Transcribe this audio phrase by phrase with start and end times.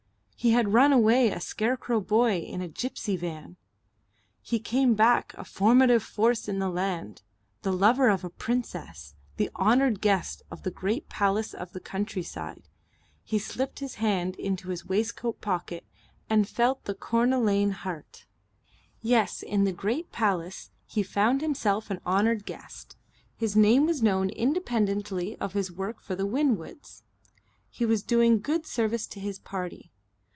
[0.43, 3.57] He had run away a scarecrow boy in a gipsy van.
[4.41, 7.21] He came back a formative force in the land,
[7.61, 12.67] the lover of a princess, the honoured guest of the great palace of the countryside.
[13.23, 15.85] He slipped his hand into his waistcoat pocket
[16.27, 18.25] and felt the cornelian heart.
[18.99, 22.97] Yes, in the great palace he found himself an honoured guest.
[23.37, 27.03] His name was known independently of his work for the Winwoods.
[27.69, 29.91] He was doing good service to his party.